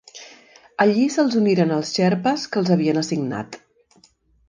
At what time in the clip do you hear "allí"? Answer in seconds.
0.85-1.03